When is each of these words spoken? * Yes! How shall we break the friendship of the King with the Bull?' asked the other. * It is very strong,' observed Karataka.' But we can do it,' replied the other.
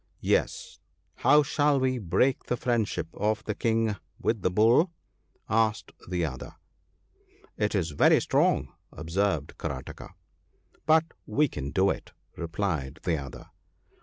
* 0.11 0.19
Yes! 0.37 0.79
How 1.17 1.43
shall 1.43 1.79
we 1.79 1.99
break 1.99 2.45
the 2.45 2.57
friendship 2.57 3.09
of 3.13 3.43
the 3.43 3.53
King 3.53 3.97
with 4.19 4.41
the 4.41 4.49
Bull?' 4.49 4.89
asked 5.67 5.91
the 6.09 6.25
other. 6.25 6.55
* 7.09 7.57
It 7.65 7.75
is 7.75 7.91
very 7.91 8.19
strong,' 8.19 8.73
observed 8.91 9.59
Karataka.' 9.59 10.15
But 10.87 11.05
we 11.27 11.47
can 11.47 11.69
do 11.69 11.91
it,' 11.91 12.13
replied 12.35 12.97
the 13.03 13.19
other. 13.19 13.51